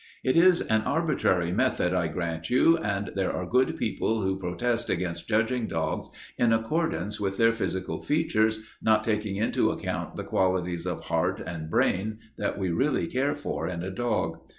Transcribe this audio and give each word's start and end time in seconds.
"It 0.23 0.35
is 0.35 0.61
an 0.63 0.81
arbitrary 0.81 1.51
method, 1.51 1.93
I 1.93 2.07
grant 2.07 2.49
you, 2.49 2.75
and 2.75 3.11
there 3.13 3.31
are 3.31 3.45
good 3.45 3.77
people 3.77 4.23
who 4.23 4.39
protest 4.39 4.89
against 4.89 5.27
judging 5.27 5.67
dogs 5.67 6.09
in 6.39 6.51
accordance 6.51 7.19
with 7.21 7.37
their 7.37 7.53
physical 7.53 8.01
features, 8.01 8.63
not 8.81 9.03
taking 9.03 9.35
into 9.35 9.69
account 9.69 10.15
the 10.15 10.23
qualities 10.23 10.87
of 10.87 11.05
heart 11.05 11.39
and 11.45 11.69
brain 11.69 12.17
that 12.39 12.57
we 12.57 12.71
really 12.71 13.05
care 13.05 13.35
for 13.35 13.67
in 13.67 13.83
a 13.83 13.91
dog. 13.91 14.39